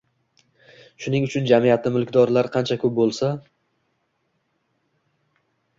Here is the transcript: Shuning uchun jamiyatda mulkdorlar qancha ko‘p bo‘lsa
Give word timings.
Shuning 1.03 1.27
uchun 1.27 1.45
jamiyatda 1.51 1.91
mulkdorlar 1.97 2.49
qancha 2.57 2.81
ko‘p 2.85 2.97
bo‘lsa 3.01 3.31